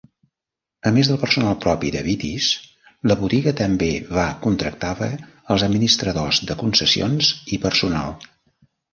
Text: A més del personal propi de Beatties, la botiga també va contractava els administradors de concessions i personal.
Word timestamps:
A 0.89 0.91
més 0.93 1.09
del 1.09 1.17
personal 1.23 1.57
propi 1.65 1.89
de 1.95 1.99
Beatties, 2.05 2.47
la 3.11 3.17
botiga 3.19 3.53
també 3.59 3.89
va 4.19 4.23
contractava 4.45 5.09
els 5.57 5.65
administradors 5.67 6.41
de 6.53 6.57
concessions 6.63 7.29
i 7.59 7.61
personal. 7.67 8.17